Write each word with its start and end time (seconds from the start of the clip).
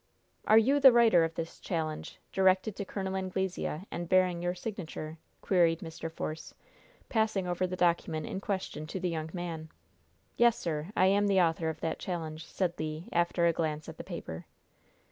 "Are 0.47 0.57
you 0.57 0.79
the 0.79 0.91
writer 0.91 1.23
of 1.23 1.35
this 1.35 1.59
challenge, 1.59 2.19
directed 2.33 2.75
to 2.75 2.85
Col. 2.85 3.15
Anglesea, 3.15 3.85
and 3.91 4.09
bearing 4.09 4.41
your 4.41 4.55
signature?" 4.55 5.19
queried 5.41 5.81
Mr. 5.81 6.11
Force, 6.11 6.55
passing 7.07 7.45
over 7.47 7.67
the 7.67 7.75
document 7.75 8.25
in 8.25 8.41
question 8.41 8.87
to 8.87 8.99
the 8.99 9.09
young 9.09 9.29
man. 9.31 9.69
"Yes, 10.37 10.57
sir, 10.57 10.89
I 10.97 11.05
am 11.05 11.27
the 11.27 11.39
author 11.39 11.69
of 11.69 11.81
that 11.81 11.99
challenge," 11.99 12.47
said 12.47 12.79
Le, 12.79 13.03
after 13.11 13.45
a 13.45 13.53
glance 13.53 13.87
at 13.87 13.97
the 13.97 14.03
paper. 14.03 14.47